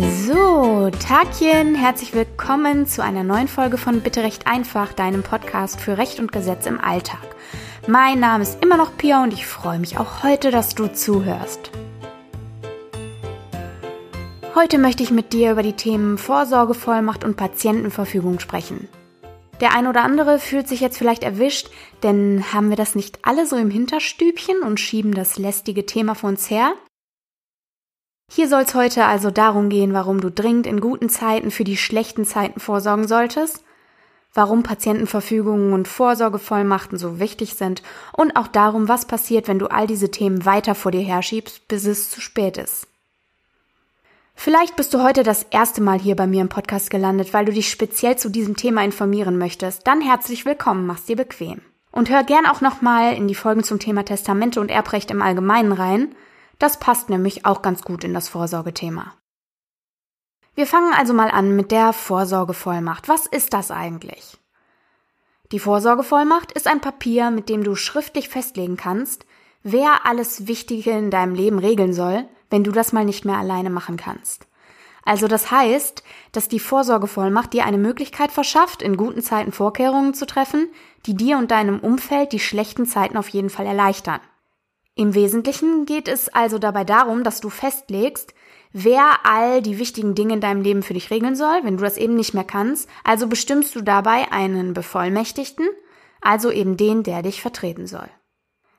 [0.00, 5.98] So, Tagchen, herzlich willkommen zu einer neuen Folge von Bitte Recht einfach, deinem Podcast für
[5.98, 7.18] Recht und Gesetz im Alltag.
[7.88, 11.72] Mein Name ist immer noch Pia und ich freue mich auch heute, dass du zuhörst.
[14.54, 18.86] Heute möchte ich mit dir über die Themen Vorsorgevollmacht und Patientenverfügung sprechen.
[19.60, 21.70] Der ein oder andere fühlt sich jetzt vielleicht erwischt,
[22.04, 26.28] denn haben wir das nicht alle so im Hinterstübchen und schieben das lästige Thema vor
[26.28, 26.74] uns her?
[28.30, 31.78] Hier soll es heute also darum gehen, warum du dringend in guten Zeiten für die
[31.78, 33.64] schlechten Zeiten vorsorgen solltest,
[34.34, 37.82] warum Patientenverfügungen und Vorsorgevollmachten so wichtig sind
[38.12, 41.86] und auch darum, was passiert, wenn du all diese Themen weiter vor dir herschiebst, bis
[41.86, 42.86] es zu spät ist.
[44.34, 47.52] Vielleicht bist du heute das erste Mal hier bei mir im Podcast gelandet, weil du
[47.52, 49.84] dich speziell zu diesem Thema informieren möchtest.
[49.86, 51.60] Dann herzlich willkommen, mach's dir bequem.
[51.90, 55.72] Und hör gern auch nochmal in die Folgen zum Thema Testamente und Erbrecht im Allgemeinen
[55.72, 56.14] rein,
[56.58, 59.14] das passt nämlich auch ganz gut in das Vorsorgethema.
[60.54, 63.08] Wir fangen also mal an mit der Vorsorgevollmacht.
[63.08, 64.38] Was ist das eigentlich?
[65.52, 69.24] Die Vorsorgevollmacht ist ein Papier, mit dem du schriftlich festlegen kannst,
[69.62, 73.70] wer alles Wichtige in deinem Leben regeln soll, wenn du das mal nicht mehr alleine
[73.70, 74.46] machen kannst.
[75.04, 80.26] Also das heißt, dass die Vorsorgevollmacht dir eine Möglichkeit verschafft, in guten Zeiten Vorkehrungen zu
[80.26, 80.68] treffen,
[81.06, 84.20] die dir und deinem Umfeld die schlechten Zeiten auf jeden Fall erleichtern.
[84.98, 88.34] Im Wesentlichen geht es also dabei darum, dass du festlegst,
[88.72, 91.96] wer all die wichtigen Dinge in deinem Leben für dich regeln soll, wenn du das
[91.96, 92.88] eben nicht mehr kannst.
[93.04, 95.68] Also bestimmst du dabei einen Bevollmächtigten,
[96.20, 98.08] also eben den, der dich vertreten soll.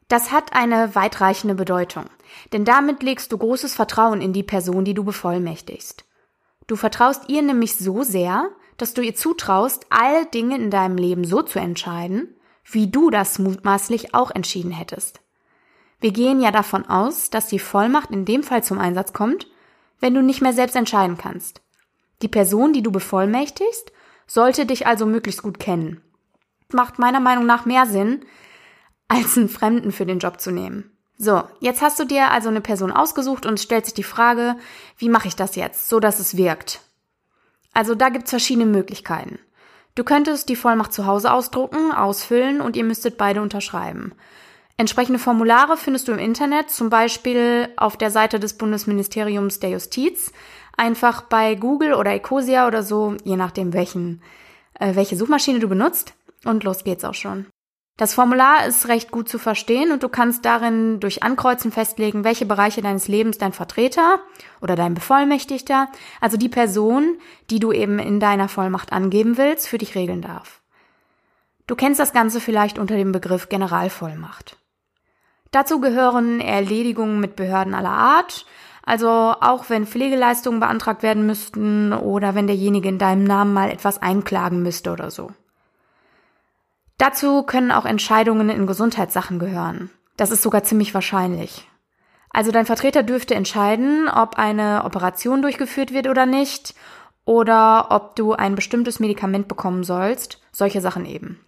[0.10, 2.08] Das hat eine weitreichende Bedeutung,
[2.52, 6.04] denn damit legst du großes Vertrauen in die Person, die du bevollmächtigst.
[6.68, 11.24] Du vertraust ihr nämlich so sehr, dass du ihr zutraust, alle Dinge in deinem Leben
[11.24, 15.22] so zu entscheiden, wie du das mutmaßlich auch entschieden hättest.
[16.00, 19.48] Wir gehen ja davon aus, dass die Vollmacht in dem Fall zum Einsatz kommt,
[20.00, 21.62] wenn du nicht mehr selbst entscheiden kannst.
[22.22, 23.92] Die Person, die du bevollmächtigst,
[24.28, 26.02] sollte dich also möglichst gut kennen.
[26.72, 28.26] Macht meiner Meinung nach mehr Sinn,
[29.08, 30.92] als einen Fremden für den Job zu nehmen.
[31.18, 34.56] So, jetzt hast du dir also eine Person ausgesucht und stellt sich die Frage,
[34.98, 36.82] wie mache ich das jetzt, so dass es wirkt?
[37.74, 39.40] Also da gibt's verschiedene Möglichkeiten.
[39.96, 44.14] Du könntest die Vollmacht zu Hause ausdrucken, ausfüllen und ihr müsstet beide unterschreiben.
[44.80, 50.32] Entsprechende Formulare findest du im Internet, zum Beispiel auf der Seite des Bundesministeriums der Justiz.
[50.78, 54.22] Einfach bei Google oder Ecosia oder so, je nachdem welchen,
[54.80, 56.14] äh, welche Suchmaschine du benutzt.
[56.46, 57.48] Und los geht's auch schon.
[57.98, 62.46] Das Formular ist recht gut zu verstehen und du kannst darin durch Ankreuzen festlegen, welche
[62.46, 64.22] Bereiche deines Lebens dein Vertreter
[64.62, 65.90] oder dein Bevollmächtigter,
[66.22, 67.18] also die Person,
[67.50, 70.62] die du eben in deiner Vollmacht angeben willst, für dich regeln darf.
[71.68, 74.56] Du kennst das Ganze vielleicht unter dem Begriff Generalvollmacht.
[75.52, 78.46] Dazu gehören Erledigungen mit Behörden aller Art,
[78.84, 84.02] also auch wenn Pflegeleistungen beantragt werden müssten oder wenn derjenige in deinem Namen mal etwas
[84.02, 85.32] einklagen müsste oder so.
[86.98, 89.90] Dazu können auch Entscheidungen in Gesundheitssachen gehören.
[90.18, 91.68] Das ist sogar ziemlich wahrscheinlich.
[92.32, 96.76] Also dein Vertreter dürfte entscheiden, ob eine Operation durchgeführt wird oder nicht,
[97.26, 101.40] oder ob du ein bestimmtes Medikament bekommen sollst, solche Sachen eben.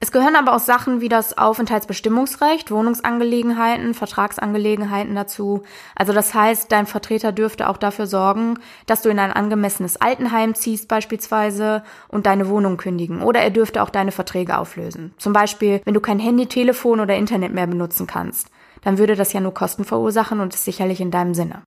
[0.00, 5.64] Es gehören aber auch Sachen wie das Aufenthaltsbestimmungsrecht, Wohnungsangelegenheiten, Vertragsangelegenheiten dazu.
[5.96, 10.54] Also das heißt, dein Vertreter dürfte auch dafür sorgen, dass du in ein angemessenes Altenheim
[10.54, 13.22] ziehst beispielsweise und deine Wohnung kündigen.
[13.22, 15.14] Oder er dürfte auch deine Verträge auflösen.
[15.18, 18.50] Zum Beispiel, wenn du kein Handy, Telefon oder Internet mehr benutzen kannst.
[18.82, 21.64] Dann würde das ja nur Kosten verursachen und ist sicherlich in deinem Sinne.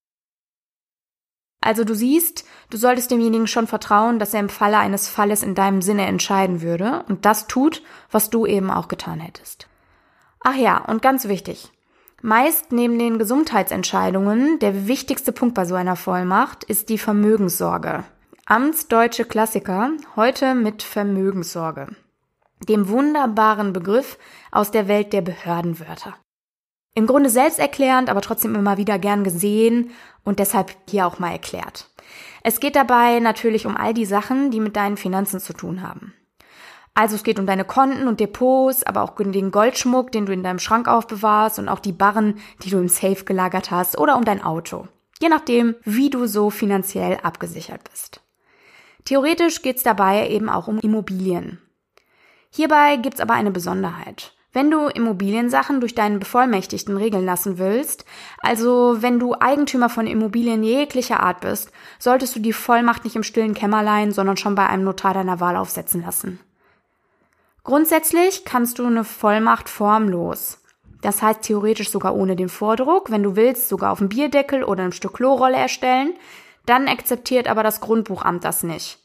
[1.61, 5.53] Also du siehst, du solltest demjenigen schon vertrauen, dass er im Falle eines Falles in
[5.53, 9.67] deinem Sinne entscheiden würde und das tut, was du eben auch getan hättest.
[10.44, 11.72] Ach ja, und ganz wichtig.
[12.23, 18.03] Meist neben den Gesundheitsentscheidungen der wichtigste Punkt bei so einer Vollmacht ist die Vermögenssorge.
[18.45, 21.88] Amtsdeutsche Klassiker, heute mit Vermögenssorge.
[22.67, 24.17] Dem wunderbaren Begriff
[24.51, 26.16] aus der Welt der Behördenwörter.
[26.94, 29.91] Im Grunde selbsterklärend, aber trotzdem immer wieder gern gesehen
[30.23, 31.90] und deshalb hier auch mal erklärt.
[32.43, 36.14] Es geht dabei natürlich um all die Sachen, die mit deinen Finanzen zu tun haben.
[36.93, 40.43] Also es geht um deine Konten und Depots, aber auch den Goldschmuck, den du in
[40.43, 44.26] deinem Schrank aufbewahrst und auch die Barren, die du im Safe gelagert hast oder um
[44.26, 44.87] dein Auto.
[45.22, 48.22] Je nachdem, wie du so finanziell abgesichert bist.
[49.05, 51.61] Theoretisch geht es dabei eben auch um Immobilien.
[52.49, 54.34] Hierbei gibt's aber eine Besonderheit.
[54.53, 58.03] Wenn du Immobiliensachen durch deinen Bevollmächtigten regeln lassen willst,
[58.39, 63.23] also wenn du Eigentümer von Immobilien jeglicher Art bist, solltest du die Vollmacht nicht im
[63.23, 66.39] stillen Kämmerlein, sondern schon bei einem Notar deiner Wahl aufsetzen lassen.
[67.63, 70.61] Grundsätzlich kannst du eine Vollmacht formlos,
[71.01, 74.83] das heißt theoretisch sogar ohne den Vordruck, wenn du willst, sogar auf dem Bierdeckel oder
[74.83, 76.13] einem Stück Klorolle erstellen.
[76.65, 78.99] Dann akzeptiert aber das Grundbuchamt das nicht.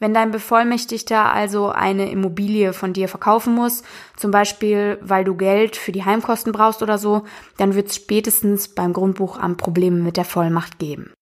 [0.00, 3.82] Wenn dein Bevollmächtigter also eine Immobilie von dir verkaufen muss,
[4.16, 7.24] zum Beispiel weil du Geld für die Heimkosten brauchst oder so,
[7.56, 11.12] dann wird es spätestens beim Grundbuchamt Probleme mit der Vollmacht geben.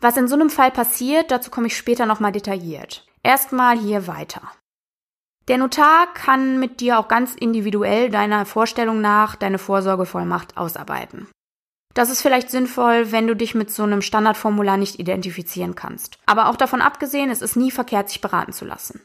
[0.00, 3.06] Was in so einem Fall passiert, dazu komme ich später nochmal detailliert.
[3.22, 4.42] Erstmal hier weiter.
[5.48, 11.28] Der Notar kann mit dir auch ganz individuell deiner Vorstellung nach deine Vorsorgevollmacht ausarbeiten.
[11.94, 16.18] Das ist vielleicht sinnvoll, wenn du dich mit so einem Standardformular nicht identifizieren kannst.
[16.26, 19.00] Aber auch davon abgesehen, es ist nie verkehrt, sich beraten zu lassen.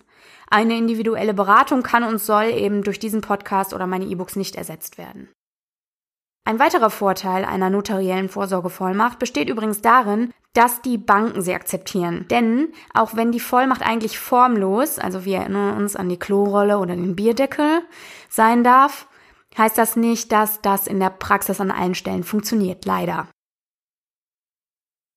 [0.49, 4.97] Eine individuelle Beratung kann und soll eben durch diesen Podcast oder meine E-Books nicht ersetzt
[4.97, 5.29] werden.
[6.45, 12.25] Ein weiterer Vorteil einer notariellen Vorsorgevollmacht besteht übrigens darin, dass die Banken sie akzeptieren.
[12.31, 16.95] Denn auch wenn die Vollmacht eigentlich formlos, also wir erinnern uns an die Klorolle oder
[16.95, 17.83] den Bierdeckel,
[18.29, 19.07] sein darf,
[19.57, 23.27] heißt das nicht, dass das in der Praxis an allen Stellen funktioniert, leider.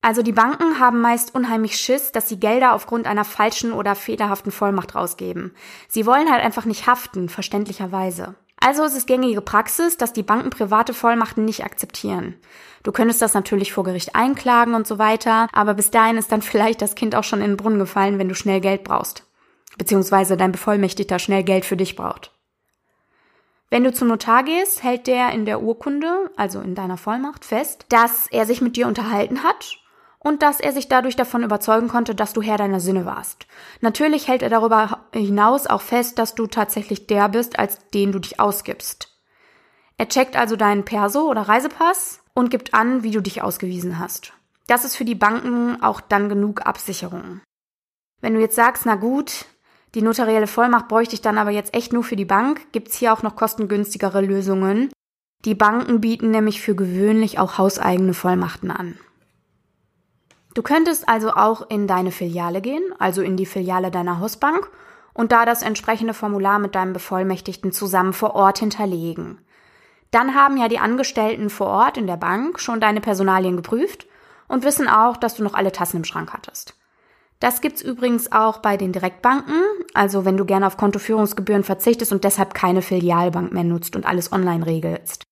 [0.05, 4.51] Also die Banken haben meist unheimlich Schiss, dass sie Gelder aufgrund einer falschen oder fehlerhaften
[4.51, 5.55] Vollmacht rausgeben.
[5.89, 8.35] Sie wollen halt einfach nicht haften, verständlicherweise.
[8.59, 12.35] Also ist es gängige Praxis, dass die Banken private Vollmachten nicht akzeptieren.
[12.83, 16.43] Du könntest das natürlich vor Gericht einklagen und so weiter, aber bis dahin ist dann
[16.43, 19.25] vielleicht das Kind auch schon in den Brunnen gefallen, wenn du schnell Geld brauchst.
[19.79, 22.33] Beziehungsweise dein Bevollmächtigter schnell Geld für dich braucht.
[23.73, 27.87] Wenn du zum Notar gehst, hält der in der Urkunde, also in deiner Vollmacht, fest,
[27.89, 29.79] dass er sich mit dir unterhalten hat
[30.19, 33.47] und dass er sich dadurch davon überzeugen konnte, dass du Herr deiner Sinne warst.
[33.81, 38.19] Natürlich hält er darüber hinaus auch fest, dass du tatsächlich der bist, als den du
[38.19, 39.19] dich ausgibst.
[39.97, 44.35] Er checkt also deinen Perso oder Reisepass und gibt an, wie du dich ausgewiesen hast.
[44.67, 47.41] Das ist für die Banken auch dann genug Absicherung.
[48.21, 49.47] Wenn du jetzt sagst, na gut,
[49.95, 53.13] die notarielle Vollmacht bräuchte ich dann aber jetzt echt nur für die Bank, gibt's hier
[53.13, 54.91] auch noch kostengünstigere Lösungen.
[55.45, 58.99] Die Banken bieten nämlich für gewöhnlich auch hauseigene Vollmachten an.
[60.55, 64.71] Du könntest also auch in deine Filiale gehen, also in die Filiale deiner Hausbank,
[65.15, 69.39] und da das entsprechende Formular mit deinem Bevollmächtigten zusammen vor Ort hinterlegen.
[70.11, 74.07] Dann haben ja die Angestellten vor Ort in der Bank schon deine Personalien geprüft
[74.49, 76.75] und wissen auch, dass du noch alle Tassen im Schrank hattest.
[77.43, 79.57] Das gibt's übrigens auch bei den Direktbanken,
[79.95, 84.31] also wenn du gerne auf Kontoführungsgebühren verzichtest und deshalb keine Filialbank mehr nutzt und alles
[84.31, 85.25] online regelst.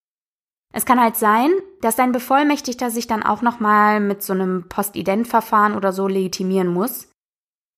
[0.73, 1.53] Es kann halt sein,
[1.83, 7.07] dass dein Bevollmächtigter sich dann auch nochmal mit so einem Postident-Verfahren oder so legitimieren muss.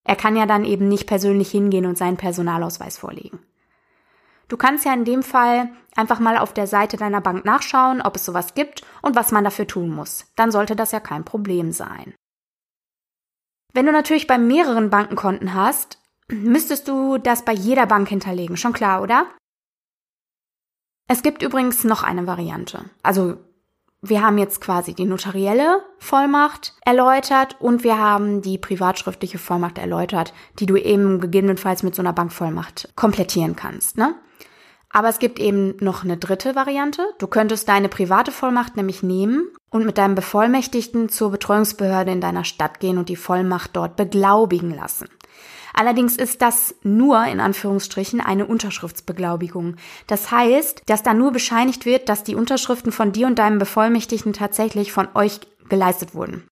[0.03, 3.37] Er kann ja dann eben nicht persönlich hingehen und seinen Personalausweis vorlegen.
[4.47, 8.15] Du kannst ja in dem Fall einfach mal auf der Seite deiner Bank nachschauen, ob
[8.15, 10.25] es sowas gibt und was man dafür tun muss.
[10.35, 12.15] Dann sollte das ja kein Problem sein.
[13.73, 15.97] Wenn du natürlich bei mehreren Bankenkonten hast,
[16.29, 18.55] müsstest du das bei jeder Bank hinterlegen.
[18.55, 19.25] Schon klar, oder?
[21.07, 22.85] Es gibt übrigens noch eine Variante.
[23.01, 23.37] Also
[24.01, 30.33] wir haben jetzt quasi die notarielle Vollmacht erläutert und wir haben die privatschriftliche Vollmacht erläutert,
[30.59, 33.97] die du eben gegebenenfalls mit so einer Bankvollmacht komplettieren kannst.
[33.97, 34.15] Ne?
[34.95, 37.03] Aber es gibt eben noch eine dritte Variante.
[37.17, 42.45] Du könntest deine private Vollmacht nämlich nehmen und mit deinem Bevollmächtigten zur Betreuungsbehörde in deiner
[42.45, 45.09] Stadt gehen und die Vollmacht dort beglaubigen lassen.
[45.73, 49.77] Allerdings ist das nur in Anführungsstrichen eine Unterschriftsbeglaubigung.
[50.05, 54.33] Das heißt, dass da nur bescheinigt wird, dass die Unterschriften von dir und deinem Bevollmächtigten
[54.33, 56.47] tatsächlich von euch geleistet wurden.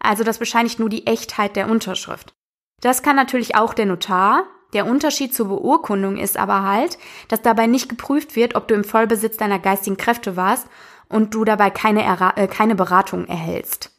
[0.00, 2.32] Also das bescheinigt nur die Echtheit der Unterschrift.
[2.80, 6.98] Das kann natürlich auch der Notar, der Unterschied zur Beurkundung ist aber halt,
[7.28, 10.66] dass dabei nicht geprüft wird, ob du im Vollbesitz deiner geistigen Kräfte warst
[11.08, 12.02] und du dabei keine,
[12.36, 13.90] äh, keine Beratung erhältst.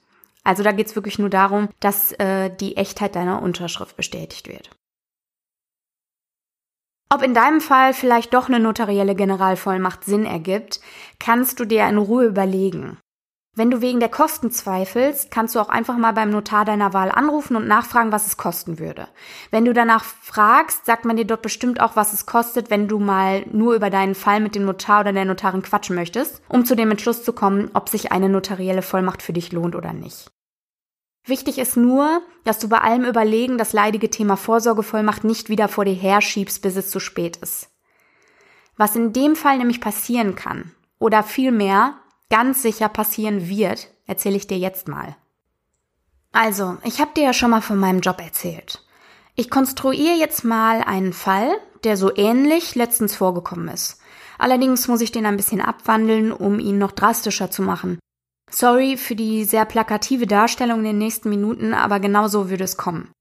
[0.43, 4.71] Also da geht's wirklich nur darum, dass äh, die Echtheit deiner Unterschrift bestätigt wird.
[7.09, 10.79] Ob in deinem Fall vielleicht doch eine notarielle Generalvollmacht Sinn ergibt,
[11.19, 12.97] kannst du dir in Ruhe überlegen.
[13.55, 17.11] Wenn du wegen der Kosten zweifelst, kannst du auch einfach mal beim Notar deiner Wahl
[17.11, 19.07] anrufen und nachfragen, was es kosten würde.
[19.51, 22.97] Wenn du danach fragst, sagt man dir dort bestimmt auch, was es kostet, wenn du
[22.97, 26.75] mal nur über deinen Fall mit dem Notar oder der Notarin quatschen möchtest, um zu
[26.75, 30.31] dem Entschluss zu kommen, ob sich eine notarielle Vollmacht für dich lohnt oder nicht.
[31.25, 35.85] Wichtig ist nur, dass du bei allem Überlegen das leidige Thema Vorsorgevollmacht nicht wieder vor
[35.85, 37.69] dir herschiebst, bis es zu spät ist.
[38.77, 44.47] Was in dem Fall nämlich passieren kann, oder vielmehr, ganz sicher passieren wird, erzähle ich
[44.47, 45.15] dir jetzt mal.
[46.31, 48.83] Also, ich habe dir ja schon mal von meinem Job erzählt.
[49.35, 51.51] Ich konstruiere jetzt mal einen Fall,
[51.83, 53.99] der so ähnlich letztens vorgekommen ist.
[54.37, 57.99] Allerdings muss ich den ein bisschen abwandeln, um ihn noch drastischer zu machen.
[58.49, 62.77] Sorry für die sehr plakative Darstellung in den nächsten Minuten, aber genau so würde es
[62.77, 63.11] kommen.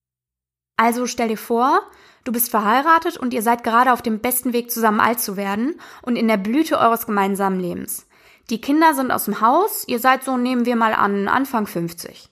[0.77, 1.81] Also stell dir vor,
[2.25, 5.81] du bist verheiratet und ihr seid gerade auf dem besten Weg zusammen alt zu werden
[6.03, 8.07] und in der Blüte eures gemeinsamen Lebens.
[8.51, 12.29] Die Kinder sind aus dem Haus, ihr seid so, nehmen wir mal an, Anfang 50.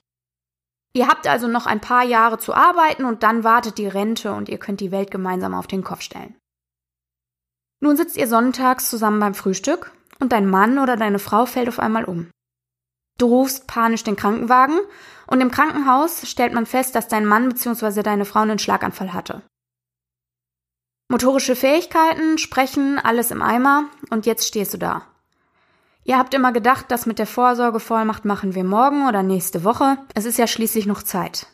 [0.93, 4.49] Ihr habt also noch ein paar Jahre zu arbeiten und dann wartet die Rente und
[4.49, 6.35] ihr könnt die Welt gemeinsam auf den Kopf stellen.
[7.79, 11.79] Nun sitzt ihr sonntags zusammen beim Frühstück und dein Mann oder deine Frau fällt auf
[11.79, 12.29] einmal um.
[13.17, 14.79] Du rufst panisch den Krankenwagen
[15.27, 18.03] und im Krankenhaus stellt man fest, dass dein Mann bzw.
[18.03, 19.41] deine Frau einen Schlaganfall hatte.
[21.09, 25.10] Motorische Fähigkeiten, Sprechen, alles im Eimer und jetzt stehst du da.
[26.03, 29.97] Ihr habt immer gedacht, das mit der Vorsorgevollmacht machen wir morgen oder nächste Woche.
[30.15, 31.47] Es ist ja schließlich noch Zeit.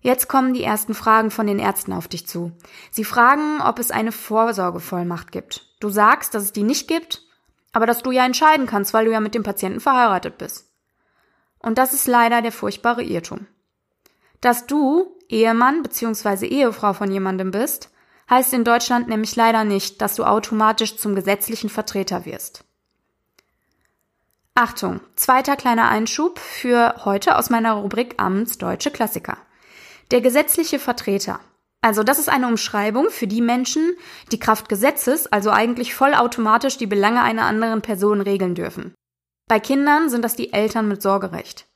[0.00, 2.50] Jetzt kommen die ersten Fragen von den Ärzten auf dich zu.
[2.90, 5.76] Sie fragen, ob es eine Vorsorgevollmacht gibt.
[5.78, 7.22] Du sagst, dass es die nicht gibt,
[7.72, 10.68] aber dass du ja entscheiden kannst, weil du ja mit dem Patienten verheiratet bist.
[11.60, 13.46] Und das ist leider der furchtbare Irrtum.
[14.40, 16.46] Dass du Ehemann bzw.
[16.46, 17.92] Ehefrau von jemandem bist,
[18.28, 22.64] heißt in Deutschland nämlich leider nicht, dass du automatisch zum gesetzlichen Vertreter wirst.
[24.54, 29.38] Achtung, zweiter kleiner Einschub für heute aus meiner Rubrik Amtsdeutsche Klassiker.
[30.10, 31.40] Der gesetzliche Vertreter.
[31.80, 33.96] Also das ist eine Umschreibung für die Menschen,
[34.30, 38.94] die Kraft Gesetzes, also eigentlich vollautomatisch die Belange einer anderen Person regeln dürfen.
[39.48, 41.66] Bei Kindern sind das die Eltern mit Sorgerecht.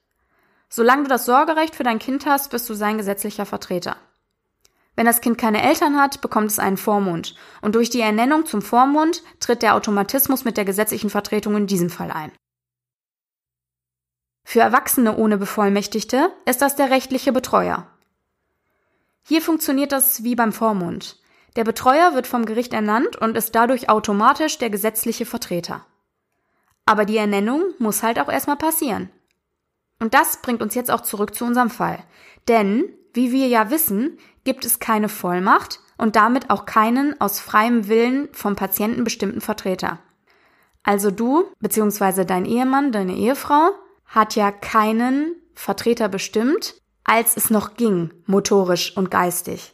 [0.68, 3.96] Solange du das Sorgerecht für dein Kind hast, bist du sein gesetzlicher Vertreter.
[4.96, 7.36] Wenn das Kind keine Eltern hat, bekommt es einen Vormund.
[7.62, 11.88] Und durch die Ernennung zum Vormund tritt der Automatismus mit der gesetzlichen Vertretung in diesem
[11.88, 12.32] Fall ein.
[14.48, 17.88] Für Erwachsene ohne Bevollmächtigte ist das der rechtliche Betreuer.
[19.24, 21.18] Hier funktioniert das wie beim Vormund.
[21.56, 25.84] Der Betreuer wird vom Gericht ernannt und ist dadurch automatisch der gesetzliche Vertreter.
[26.84, 29.10] Aber die Ernennung muss halt auch erstmal passieren.
[29.98, 31.98] Und das bringt uns jetzt auch zurück zu unserem Fall.
[32.46, 32.84] Denn,
[33.14, 38.28] wie wir ja wissen, gibt es keine Vollmacht und damit auch keinen aus freiem Willen
[38.30, 39.98] vom Patienten bestimmten Vertreter.
[40.84, 43.72] Also du, beziehungsweise dein Ehemann, deine Ehefrau,
[44.06, 49.72] hat ja keinen Vertreter bestimmt, als es noch ging, motorisch und geistig.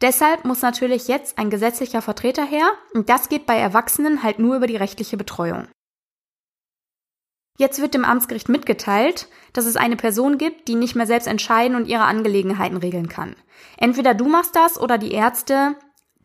[0.00, 4.56] Deshalb muss natürlich jetzt ein gesetzlicher Vertreter her und das geht bei Erwachsenen halt nur
[4.56, 5.68] über die rechtliche Betreuung.
[7.58, 11.74] Jetzt wird dem Amtsgericht mitgeteilt, dass es eine Person gibt, die nicht mehr selbst entscheiden
[11.74, 13.34] und ihre Angelegenheiten regeln kann.
[13.78, 15.76] Entweder du machst das oder die Ärzte,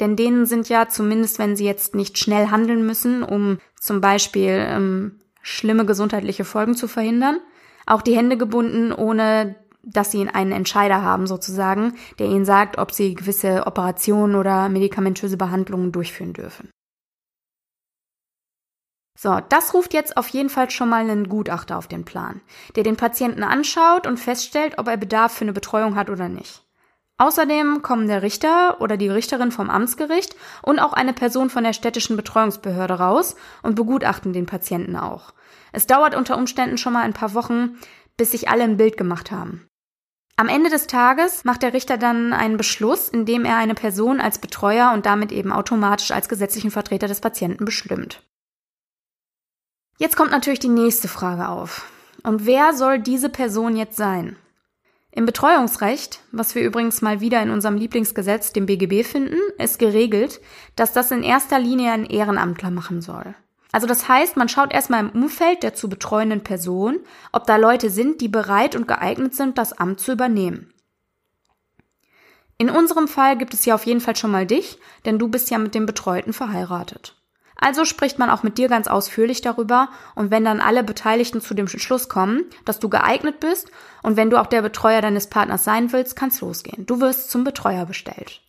[0.02, 4.66] denn denen sind ja, zumindest wenn sie jetzt nicht schnell handeln müssen, um zum Beispiel
[4.68, 7.40] ähm, schlimme gesundheitliche Folgen zu verhindern,
[7.86, 12.92] auch die Hände gebunden, ohne dass sie einen Entscheider haben sozusagen, der ihnen sagt, ob
[12.92, 16.70] sie gewisse Operationen oder medikamentöse Behandlungen durchführen dürfen.
[19.18, 22.42] So, das ruft jetzt auf jeden Fall schon mal einen Gutachter auf den Plan,
[22.76, 26.64] der den Patienten anschaut und feststellt, ob er Bedarf für eine Betreuung hat oder nicht.
[27.22, 31.74] Außerdem kommen der Richter oder die Richterin vom Amtsgericht und auch eine Person von der
[31.74, 35.32] städtischen Betreuungsbehörde raus und begutachten den Patienten auch.
[35.72, 37.78] Es dauert unter Umständen schon mal ein paar Wochen,
[38.18, 39.68] bis sich alle ein Bild gemacht haben.
[40.36, 44.20] Am Ende des Tages macht der Richter dann einen Beschluss, in dem er eine Person
[44.20, 48.24] als Betreuer und damit eben automatisch als gesetzlichen Vertreter des Patienten bestimmt.
[50.00, 51.86] Jetzt kommt natürlich die nächste Frage auf.
[52.24, 54.38] Und wer soll diese Person jetzt sein?
[55.14, 60.40] Im Betreuungsrecht, was wir übrigens mal wieder in unserem Lieblingsgesetz, dem BGB, finden, ist geregelt,
[60.78, 63.36] dass das in erster Linie ein Ehrenamtler machen soll.
[63.74, 67.00] Also das heißt, man schaut erstmal im Umfeld der zu betreuenden Person,
[67.32, 70.74] ob da Leute sind, die bereit und geeignet sind, das Amt zu übernehmen.
[72.58, 75.50] In unserem Fall gibt es ja auf jeden Fall schon mal dich, denn du bist
[75.50, 77.21] ja mit dem Betreuten verheiratet.
[77.62, 81.54] Also spricht man auch mit dir ganz ausführlich darüber und wenn dann alle Beteiligten zu
[81.54, 83.70] dem Schluss kommen, dass du geeignet bist
[84.02, 86.88] und wenn du auch der Betreuer deines Partners sein willst, kann's losgehen.
[86.88, 88.42] Du wirst zum Betreuer bestellt.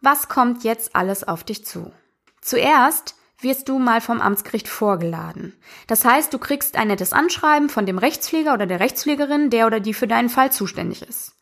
[0.00, 1.92] Was kommt jetzt alles auf dich zu?
[2.40, 5.54] Zuerst wirst du mal vom Amtsgericht vorgeladen.
[5.86, 9.78] Das heißt, du kriegst ein nettes Anschreiben von dem Rechtspfleger oder der Rechtspflegerin, der oder
[9.78, 11.36] die für deinen Fall zuständig ist.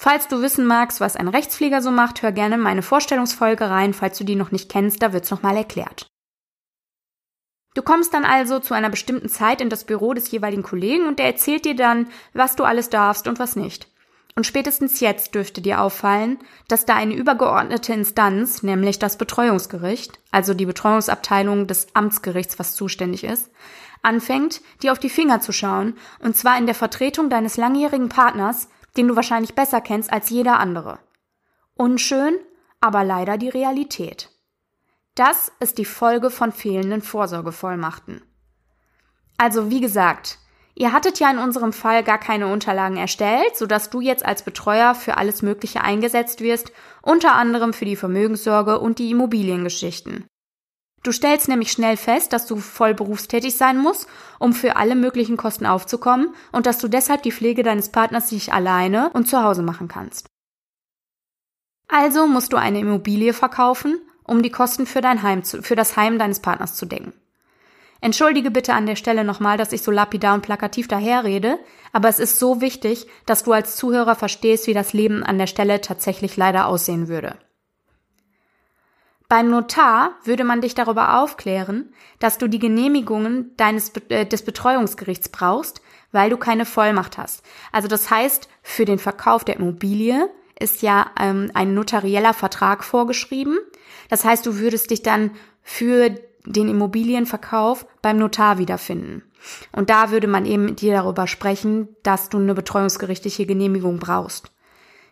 [0.00, 4.16] Falls du wissen magst, was ein Rechtspfleger so macht, hör gerne meine Vorstellungsfolge rein, falls
[4.16, 6.06] du die noch nicht kennst, da wird's nochmal erklärt.
[7.74, 11.18] Du kommst dann also zu einer bestimmten Zeit in das Büro des jeweiligen Kollegen und
[11.18, 13.88] der erzählt dir dann, was du alles darfst und was nicht.
[14.36, 16.38] Und spätestens jetzt dürfte dir auffallen,
[16.68, 23.24] dass da eine übergeordnete Instanz, nämlich das Betreuungsgericht, also die Betreuungsabteilung des Amtsgerichts, was zuständig
[23.24, 23.50] ist,
[24.02, 28.68] anfängt, dir auf die Finger zu schauen, und zwar in der Vertretung deines langjährigen Partners,
[28.98, 30.98] den du wahrscheinlich besser kennst als jeder andere.
[31.74, 32.36] Unschön,
[32.80, 34.30] aber leider die Realität.
[35.14, 38.22] Das ist die Folge von fehlenden Vorsorgevollmachten.
[39.36, 40.38] Also wie gesagt,
[40.74, 44.94] ihr hattet ja in unserem Fall gar keine Unterlagen erstellt, sodass du jetzt als Betreuer
[44.94, 50.26] für alles Mögliche eingesetzt wirst, unter anderem für die Vermögenssorge und die Immobiliengeschichten.
[51.02, 55.36] Du stellst nämlich schnell fest, dass du voll berufstätig sein musst, um für alle möglichen
[55.36, 59.62] Kosten aufzukommen und dass du deshalb die Pflege deines Partners nicht alleine und zu Hause
[59.62, 60.26] machen kannst.
[61.88, 65.96] Also musst du eine Immobilie verkaufen, um die Kosten für dein Heim zu, für das
[65.96, 67.12] Heim deines Partners zu decken.
[68.00, 71.58] Entschuldige bitte an der Stelle nochmal, dass ich so lapidar und plakativ daherrede,
[71.92, 75.48] aber es ist so wichtig, dass du als Zuhörer verstehst, wie das Leben an der
[75.48, 77.36] Stelle tatsächlich leider aussehen würde.
[79.28, 85.28] Beim Notar würde man dich darüber aufklären, dass du die Genehmigungen deines, äh, des Betreuungsgerichts
[85.28, 85.82] brauchst,
[86.12, 87.44] weil du keine Vollmacht hast.
[87.70, 93.58] Also das heißt, für den Verkauf der Immobilie ist ja ähm, ein notarieller Vertrag vorgeschrieben.
[94.08, 95.32] Das heißt, du würdest dich dann
[95.62, 96.08] für
[96.46, 99.22] den Immobilienverkauf beim Notar wiederfinden.
[99.72, 104.50] Und da würde man eben mit dir darüber sprechen, dass du eine betreuungsgerichtliche Genehmigung brauchst.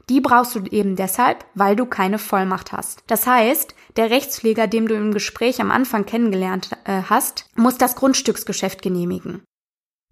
[0.09, 3.03] Die brauchst du eben deshalb, weil du keine Vollmacht hast.
[3.09, 7.97] Das heißt, der Rechtspfleger, dem du im Gespräch am Anfang kennengelernt äh, hast, muss das
[7.97, 9.43] Grundstücksgeschäft genehmigen.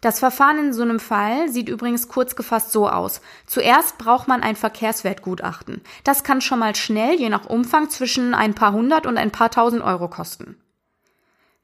[0.00, 3.22] Das Verfahren in so einem Fall sieht übrigens kurz gefasst so aus.
[3.46, 5.80] Zuerst braucht man ein Verkehrswertgutachten.
[6.02, 9.50] Das kann schon mal schnell, je nach Umfang, zwischen ein paar hundert und ein paar
[9.50, 10.58] tausend Euro kosten.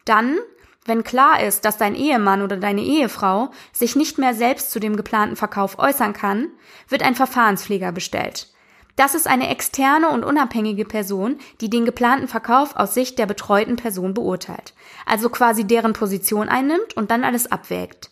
[0.06, 0.38] Dann
[0.86, 4.96] wenn klar ist, dass dein Ehemann oder deine Ehefrau sich nicht mehr selbst zu dem
[4.96, 6.48] geplanten Verkauf äußern kann,
[6.88, 8.48] wird ein Verfahrenspfleger bestellt.
[8.96, 13.76] Das ist eine externe und unabhängige Person, die den geplanten Verkauf aus Sicht der betreuten
[13.76, 14.74] Person beurteilt,
[15.06, 18.10] also quasi deren Position einnimmt und dann alles abwägt.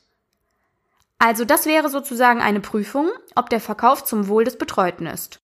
[1.19, 5.41] Also das wäre sozusagen eine Prüfung, ob der Verkauf zum Wohl des Betreuten ist.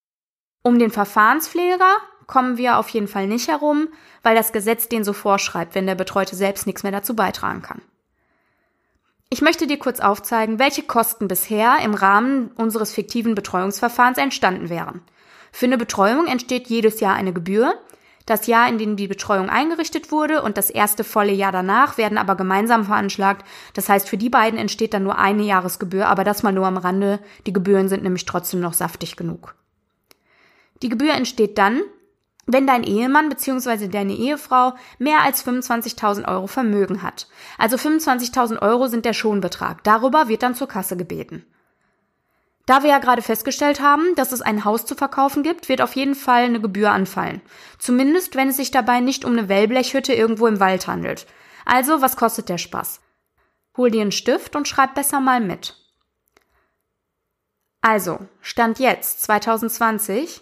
[0.62, 3.88] Um den Verfahrenspfleger kommen wir auf jeden Fall nicht herum,
[4.22, 7.82] weil das Gesetz den so vorschreibt, wenn der Betreute selbst nichts mehr dazu beitragen kann.
[9.30, 15.02] Ich möchte dir kurz aufzeigen, welche Kosten bisher im Rahmen unseres fiktiven Betreuungsverfahrens entstanden wären.
[15.50, 17.74] Für eine Betreuung entsteht jedes Jahr eine Gebühr.
[18.26, 22.16] Das Jahr, in dem die Betreuung eingerichtet wurde und das erste volle Jahr danach werden
[22.16, 23.46] aber gemeinsam veranschlagt.
[23.74, 26.76] Das heißt, für die beiden entsteht dann nur eine Jahresgebühr, aber das mal nur am
[26.76, 27.18] Rande.
[27.46, 29.54] Die Gebühren sind nämlich trotzdem noch saftig genug.
[30.82, 31.82] Die Gebühr entsteht dann,
[32.46, 33.88] wenn dein Ehemann bzw.
[33.88, 37.28] deine Ehefrau mehr als 25.000 Euro Vermögen hat.
[37.58, 39.82] Also 25.000 Euro sind der Schonbetrag.
[39.84, 41.44] Darüber wird dann zur Kasse gebeten.
[42.66, 45.96] Da wir ja gerade festgestellt haben, dass es ein Haus zu verkaufen gibt, wird auf
[45.96, 47.42] jeden Fall eine Gebühr anfallen.
[47.78, 51.26] Zumindest, wenn es sich dabei nicht um eine Wellblechhütte irgendwo im Wald handelt.
[51.66, 53.00] Also, was kostet der Spaß?
[53.76, 55.76] Hol dir einen Stift und schreib besser mal mit.
[57.82, 60.40] Also, Stand jetzt, 2020,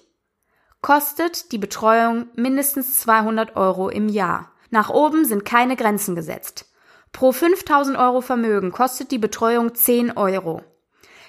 [0.82, 4.50] kostet die Betreuung mindestens 200 Euro im Jahr.
[4.70, 6.66] Nach oben sind keine Grenzen gesetzt.
[7.12, 10.62] Pro 5000 Euro Vermögen kostet die Betreuung 10 Euro.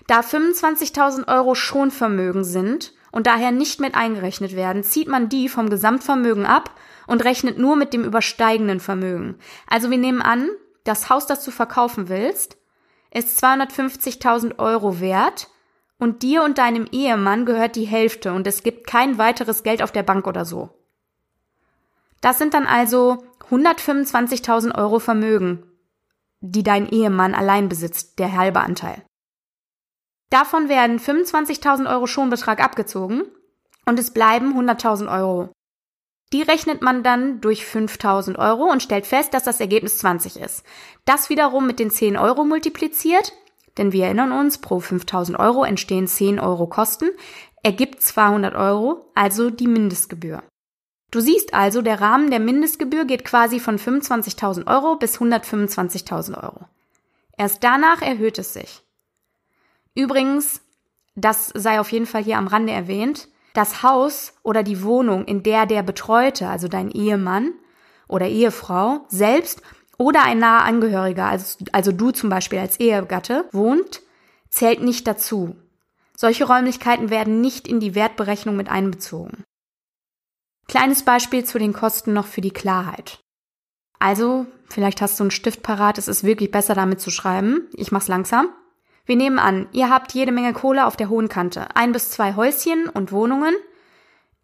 [0.07, 5.69] Da 25.000 Euro Schonvermögen sind und daher nicht mit eingerechnet werden, zieht man die vom
[5.69, 6.71] Gesamtvermögen ab
[7.05, 9.37] und rechnet nur mit dem übersteigenden Vermögen.
[9.67, 10.49] Also wir nehmen an,
[10.83, 12.57] das Haus, das du verkaufen willst,
[13.11, 15.49] ist 250.000 Euro wert
[16.03, 19.93] und dir und deinem Ehemann gehört die Hälfte und es gibt kein weiteres Geld auf
[19.93, 20.69] der Bank oder so.
[22.19, 25.63] Das sind dann also 125.000 Euro Vermögen,
[26.41, 29.01] die dein Ehemann allein besitzt, der halbe Anteil.
[30.29, 33.23] Davon werden 25.000 Euro Schonbetrag abgezogen
[33.85, 35.53] und es bleiben 100.000 Euro.
[36.33, 40.65] Die rechnet man dann durch 5.000 Euro und stellt fest, dass das Ergebnis 20 ist.
[41.05, 43.31] Das wiederum mit den 10 Euro multipliziert
[43.77, 47.09] denn wir erinnern uns, pro 5000 Euro entstehen 10 Euro Kosten,
[47.63, 50.43] ergibt 200 Euro, also die Mindestgebühr.
[51.11, 56.65] Du siehst also, der Rahmen der Mindestgebühr geht quasi von 25.000 Euro bis 125.000 Euro.
[57.37, 58.81] Erst danach erhöht es sich.
[59.95, 60.61] Übrigens,
[61.15, 65.43] das sei auf jeden Fall hier am Rande erwähnt, das Haus oder die Wohnung, in
[65.43, 67.53] der der Betreute, also dein Ehemann
[68.07, 69.61] oder Ehefrau, selbst
[70.03, 74.01] oder ein naher Angehöriger, also, also du zum Beispiel als Ehegatte, wohnt,
[74.49, 75.55] zählt nicht dazu.
[76.15, 79.45] Solche Räumlichkeiten werden nicht in die Wertberechnung mit einbezogen.
[80.67, 83.19] Kleines Beispiel zu den Kosten noch für die Klarheit.
[83.99, 87.69] Also, vielleicht hast du einen Stift parat, es ist wirklich besser damit zu schreiben.
[87.73, 88.49] Ich mach's langsam.
[89.05, 91.75] Wir nehmen an, ihr habt jede Menge Kohle auf der hohen Kante.
[91.75, 93.55] Ein bis zwei Häuschen und Wohnungen.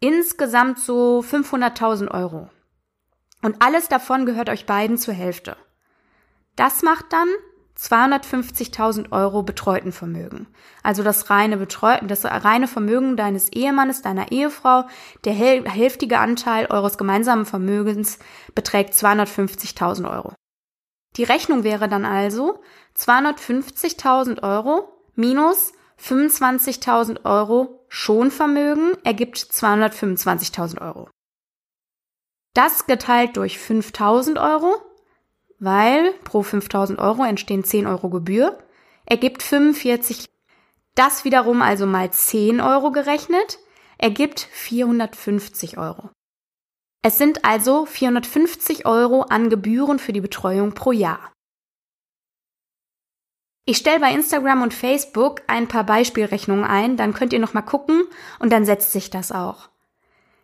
[0.00, 2.48] Insgesamt so 500.000 Euro.
[3.42, 5.56] Und alles davon gehört euch beiden zur Hälfte.
[6.56, 7.28] Das macht dann
[7.78, 10.46] 250.000 Euro Betreutenvermögen.
[10.82, 14.84] Also das reine Betreuten, das reine Vermögen deines Ehemannes, deiner Ehefrau,
[15.24, 18.18] der hälftige Anteil eures gemeinsamen Vermögens
[18.54, 20.34] beträgt 250.000 Euro.
[21.16, 22.60] Die Rechnung wäre dann also
[22.96, 31.08] 250.000 Euro minus 25.000 Euro Schonvermögen ergibt 225.000 Euro.
[32.54, 34.74] Das geteilt durch 5000 Euro,
[35.58, 38.58] weil pro 5000 Euro entstehen 10 Euro Gebühr,
[39.06, 40.26] ergibt 45.
[40.94, 43.58] Das wiederum also mal 10 Euro gerechnet,
[43.98, 46.10] ergibt 450 Euro.
[47.02, 51.32] Es sind also 450 Euro an Gebühren für die Betreuung pro Jahr.
[53.64, 57.62] Ich stelle bei Instagram und Facebook ein paar Beispielrechnungen ein, dann könnt ihr noch mal
[57.62, 58.02] gucken
[58.38, 59.68] und dann setzt sich das auch.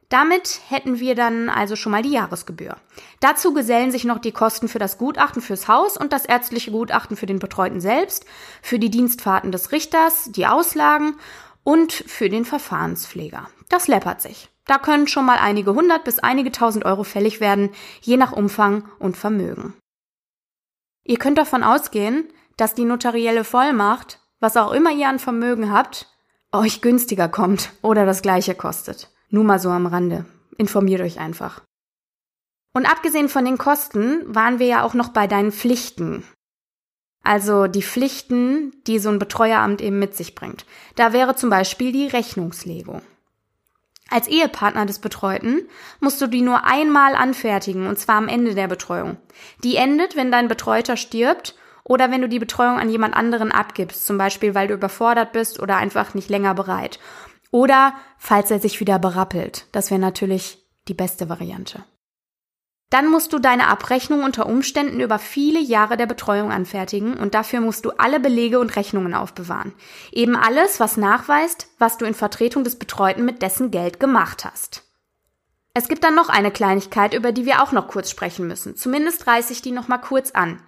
[0.08, 2.76] Damit hätten wir dann also schon mal die Jahresgebühr.
[3.20, 7.16] Dazu gesellen sich noch die Kosten für das Gutachten fürs Haus und das ärztliche Gutachten
[7.16, 8.24] für den Betreuten selbst,
[8.62, 11.16] für die Dienstfahrten des Richters, die Auslagen
[11.64, 13.48] und für den Verfahrenspfleger.
[13.68, 14.48] Das läppert sich.
[14.66, 18.88] Da können schon mal einige hundert bis einige tausend Euro fällig werden, je nach Umfang
[18.98, 19.74] und Vermögen.
[21.04, 26.06] Ihr könnt davon ausgehen, dass die notarielle Vollmacht, was auch immer ihr an Vermögen habt,
[26.52, 29.10] euch günstiger kommt oder das gleiche kostet.
[29.28, 30.24] Nur mal so am Rande.
[30.56, 31.62] Informiert euch einfach.
[32.72, 36.24] Und abgesehen von den Kosten waren wir ja auch noch bei deinen Pflichten.
[37.22, 40.64] Also die Pflichten, die so ein Betreueramt eben mit sich bringt.
[40.94, 43.02] Da wäre zum Beispiel die Rechnungslegung.
[44.08, 45.62] Als Ehepartner des Betreuten
[45.98, 49.16] musst du die nur einmal anfertigen, und zwar am Ende der Betreuung.
[49.64, 54.06] Die endet, wenn dein Betreuter stirbt oder wenn du die Betreuung an jemand anderen abgibst,
[54.06, 57.00] zum Beispiel weil du überfordert bist oder einfach nicht länger bereit.
[57.50, 59.66] Oder falls er sich wieder berappelt.
[59.72, 61.84] Das wäre natürlich die beste Variante.
[62.90, 67.60] Dann musst du deine Abrechnung unter Umständen über viele Jahre der Betreuung anfertigen und dafür
[67.60, 69.74] musst du alle Belege und Rechnungen aufbewahren.
[70.12, 74.84] Eben alles, was nachweist, was du in Vertretung des Betreuten mit dessen Geld gemacht hast.
[75.74, 78.76] Es gibt dann noch eine Kleinigkeit, über die wir auch noch kurz sprechen müssen.
[78.76, 80.62] Zumindest reiße ich die noch mal kurz an.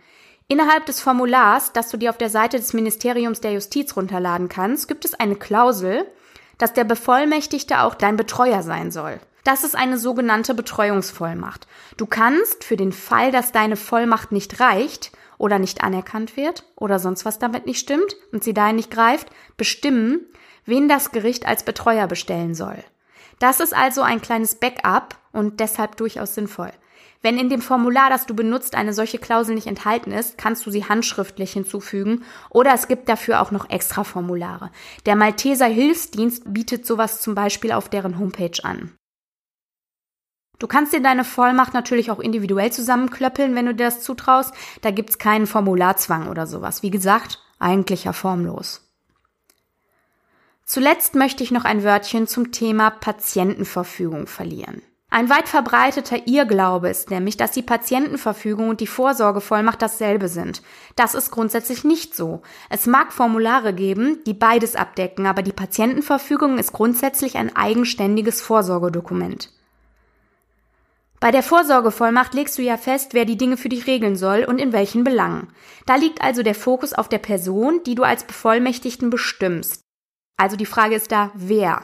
[0.48, 4.88] Innerhalb des Formulars, das du dir auf der Seite des Ministeriums der Justiz runterladen kannst,
[4.88, 6.10] gibt es eine Klausel,
[6.58, 9.20] dass der Bevollmächtigte auch dein Betreuer sein soll.
[9.44, 11.66] Das ist eine sogenannte Betreuungsvollmacht.
[11.96, 16.98] Du kannst für den Fall, dass deine Vollmacht nicht reicht oder nicht anerkannt wird oder
[16.98, 20.26] sonst was damit nicht stimmt und sie dahin nicht greift, bestimmen,
[20.66, 22.84] wen das Gericht als Betreuer bestellen soll.
[23.38, 26.72] Das ist also ein kleines Backup und deshalb durchaus sinnvoll.
[27.20, 30.70] Wenn in dem Formular, das du benutzt, eine solche Klausel nicht enthalten ist, kannst du
[30.70, 34.70] sie handschriftlich hinzufügen oder es gibt dafür auch noch extra Formulare.
[35.04, 38.92] Der Malteser Hilfsdienst bietet sowas zum Beispiel auf deren Homepage an.
[40.60, 44.52] Du kannst dir deine Vollmacht natürlich auch individuell zusammenklöppeln, wenn du dir das zutraust.
[44.82, 46.82] Da gibt's keinen Formularzwang oder sowas.
[46.82, 48.84] Wie gesagt, eigentlich ja formlos.
[50.64, 54.82] Zuletzt möchte ich noch ein Wörtchen zum Thema Patientenverfügung verlieren.
[55.10, 60.62] Ein weit verbreiteter Irrglaube ist nämlich, dass die Patientenverfügung und die Vorsorgevollmacht dasselbe sind.
[60.96, 62.42] Das ist grundsätzlich nicht so.
[62.68, 69.50] Es mag Formulare geben, die beides abdecken, aber die Patientenverfügung ist grundsätzlich ein eigenständiges Vorsorgedokument.
[71.20, 74.60] Bei der Vorsorgevollmacht legst du ja fest, wer die Dinge für dich regeln soll und
[74.60, 75.48] in welchen Belangen.
[75.86, 79.80] Da liegt also der Fokus auf der Person, die du als Bevollmächtigten bestimmst.
[80.36, 81.82] Also die Frage ist da, wer?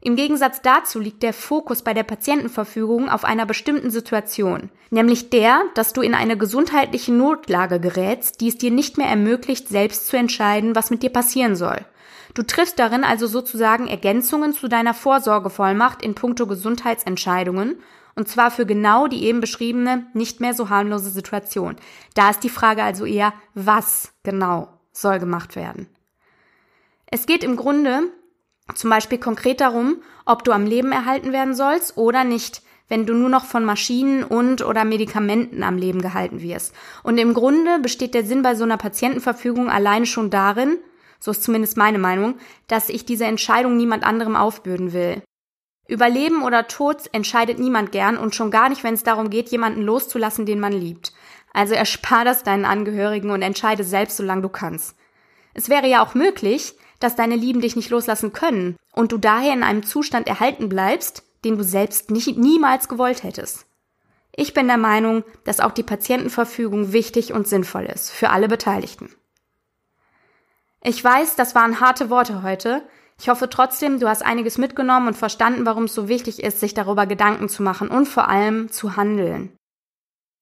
[0.00, 5.62] Im Gegensatz dazu liegt der Fokus bei der Patientenverfügung auf einer bestimmten Situation, nämlich der,
[5.74, 10.16] dass du in eine gesundheitliche Notlage gerätst, die es dir nicht mehr ermöglicht, selbst zu
[10.16, 11.84] entscheiden, was mit dir passieren soll.
[12.34, 17.82] Du triffst darin also sozusagen Ergänzungen zu deiner Vorsorgevollmacht in puncto Gesundheitsentscheidungen,
[18.14, 21.76] und zwar für genau die eben beschriebene, nicht mehr so harmlose Situation.
[22.14, 25.88] Da ist die Frage also eher, was genau soll gemacht werden.
[27.06, 28.02] Es geht im Grunde
[28.74, 33.14] zum Beispiel konkret darum, ob du am Leben erhalten werden sollst oder nicht, wenn du
[33.14, 36.74] nur noch von Maschinen und oder Medikamenten am Leben gehalten wirst.
[37.02, 40.78] Und im Grunde besteht der Sinn bei so einer Patientenverfügung alleine schon darin,
[41.20, 42.36] so ist zumindest meine Meinung,
[42.68, 45.22] dass ich diese Entscheidung niemand anderem aufbürden will.
[45.88, 49.48] Über Leben oder Tod entscheidet niemand gern und schon gar nicht, wenn es darum geht,
[49.48, 51.12] jemanden loszulassen, den man liebt.
[51.52, 54.96] Also erspar das deinen Angehörigen und entscheide selbst, solange du kannst.
[55.54, 59.52] Es wäre ja auch möglich, dass deine Lieben dich nicht loslassen können und du daher
[59.52, 63.66] in einem Zustand erhalten bleibst, den du selbst nicht, niemals gewollt hättest.
[64.34, 69.10] Ich bin der Meinung, dass auch die Patientenverfügung wichtig und sinnvoll ist für alle Beteiligten.
[70.82, 72.86] Ich weiß, das waren harte Worte heute.
[73.20, 76.72] Ich hoffe trotzdem, du hast einiges mitgenommen und verstanden, warum es so wichtig ist, sich
[76.72, 79.56] darüber Gedanken zu machen und vor allem zu handeln.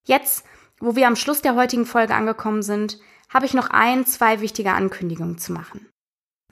[0.04, 0.44] Jetzt,
[0.78, 2.98] wo wir am Schluss der heutigen Folge angekommen sind,
[3.32, 5.88] habe ich noch ein, zwei wichtige Ankündigungen zu machen.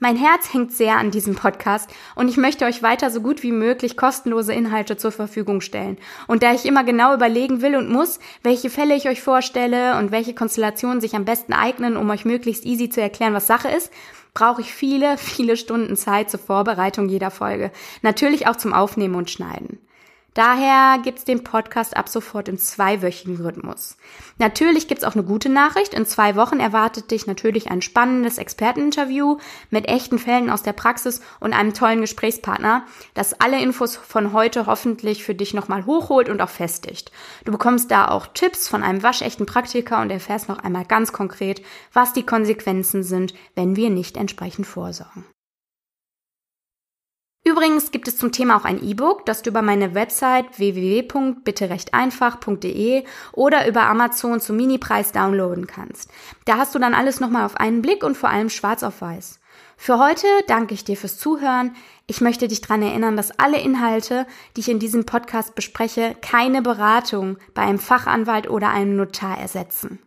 [0.01, 3.53] Mein Herz hängt sehr an diesem Podcast und ich möchte euch weiter so gut wie
[3.53, 5.97] möglich kostenlose Inhalte zur Verfügung stellen.
[6.27, 10.11] Und da ich immer genau überlegen will und muss, welche Fälle ich euch vorstelle und
[10.11, 13.89] welche Konstellationen sich am besten eignen, um euch möglichst easy zu erklären, was Sache ist,
[14.33, 17.71] brauche ich viele, viele Stunden Zeit zur Vorbereitung jeder Folge.
[18.01, 19.79] Natürlich auch zum Aufnehmen und Schneiden.
[20.35, 23.95] Daher gibt's den Podcast ab sofort im zweiwöchigen Rhythmus.
[24.37, 25.93] Natürlich gibt's auch eine gute Nachricht.
[25.93, 29.37] In zwei Wochen erwartet dich natürlich ein spannendes Experteninterview
[29.69, 34.65] mit echten Fällen aus der Praxis und einem tollen Gesprächspartner, das alle Infos von heute
[34.65, 37.13] hoffentlich für dich nochmal hochholt und auch festigt.
[37.45, 41.61] Du bekommst da auch Tipps von einem waschechten Praktiker und erfährst noch einmal ganz konkret,
[41.93, 45.23] was die Konsequenzen sind, wenn wir nicht entsprechend vorsorgen.
[47.47, 53.03] Übrigens gibt es zum Thema auch ein E-Book, das du über meine Website www.bitterechteinfach.de
[53.33, 56.09] oder über Amazon zum Minipreis downloaden kannst.
[56.45, 59.39] Da hast du dann alles nochmal auf einen Blick und vor allem schwarz auf weiß.
[59.77, 61.75] Für heute danke ich dir fürs Zuhören.
[62.07, 66.63] Ich möchte dich daran erinnern, dass alle Inhalte, die ich in diesem Podcast bespreche, keine
[66.63, 69.99] Beratung bei einem Fachanwalt oder einem Notar ersetzen.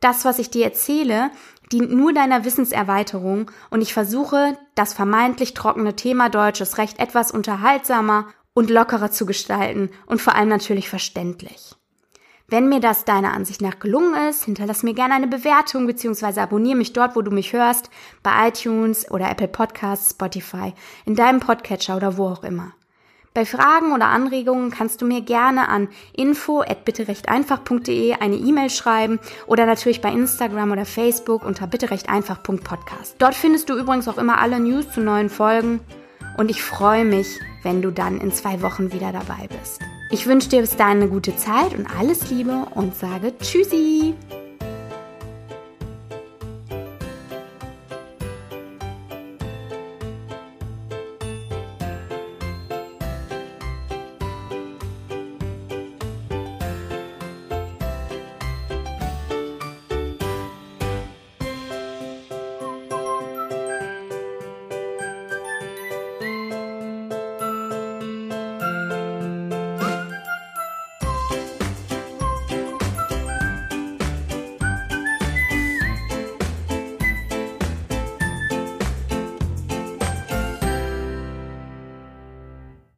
[0.00, 1.30] Das, was ich dir erzähle,
[1.72, 8.26] dient nur deiner Wissenserweiterung und ich versuche, das vermeintlich trockene Thema deutsches Recht etwas unterhaltsamer
[8.54, 11.74] und lockerer zu gestalten und vor allem natürlich verständlich.
[12.48, 16.40] Wenn mir das deiner Ansicht nach gelungen ist, hinterlass mir gerne eine Bewertung bzw.
[16.40, 17.90] abonniere mich dort, wo du mich hörst,
[18.24, 22.72] bei iTunes oder Apple Podcasts, Spotify, in deinem Podcatcher oder wo auch immer.
[23.32, 30.00] Bei Fragen oder Anregungen kannst du mir gerne an info@bitterechteinfach.de eine E-Mail schreiben oder natürlich
[30.00, 33.14] bei Instagram oder Facebook unter bitterechteinfach.podcast.
[33.18, 35.78] Dort findest du übrigens auch immer alle News zu neuen Folgen
[36.38, 39.80] und ich freue mich, wenn du dann in zwei Wochen wieder dabei bist.
[40.10, 44.16] Ich wünsche dir bis dahin eine gute Zeit und alles Liebe und sage Tschüssi!